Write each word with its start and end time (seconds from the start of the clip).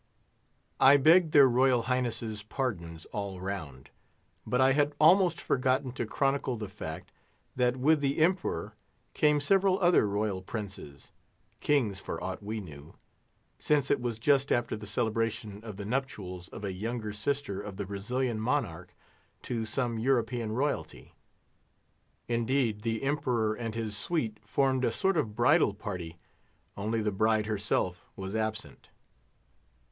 I 0.79 0.97
Beg 0.97 1.29
their 1.29 1.47
Royal 1.47 1.83
Highnesses' 1.83 2.41
pardons 2.41 3.05
all 3.11 3.39
round, 3.39 3.91
but 4.47 4.59
I 4.59 4.71
had 4.71 4.95
almost 4.99 5.39
forgotten 5.39 5.91
to 5.91 6.07
chronicle 6.07 6.57
the 6.57 6.69
fact, 6.69 7.11
that 7.55 7.77
with 7.77 8.01
the 8.01 8.17
Emperor 8.17 8.73
came 9.13 9.39
several 9.39 9.77
other 9.79 10.07
royal 10.07 10.41
Princes—kings 10.41 11.99
for 11.99 12.19
aught 12.19 12.41
we 12.41 12.59
knew—since 12.59 13.91
it 13.91 14.01
was 14.01 14.17
just 14.17 14.51
after 14.51 14.75
the 14.75 14.87
celebration 14.87 15.63
of 15.63 15.77
the 15.77 15.85
nuptials 15.85 16.47
of 16.49 16.63
a 16.65 16.73
younger 16.73 17.13
sister 17.13 17.61
of 17.61 17.77
the 17.77 17.85
Brazilian 17.85 18.39
monarch 18.39 18.95
to 19.43 19.65
some 19.67 19.99
European 19.99 20.51
royalty. 20.51 21.13
Indeed, 22.27 22.81
the 22.81 23.03
Emperor 23.03 23.53
and 23.53 23.75
his 23.75 23.95
suite 23.95 24.39
formed 24.47 24.83
a 24.83 24.91
sort 24.91 25.15
of 25.15 25.35
bridal 25.35 25.75
party, 25.75 26.17
only 26.75 27.03
the 27.03 27.11
bride 27.11 27.45
herself 27.45 28.09
was 28.15 28.35
absent. 28.35 28.89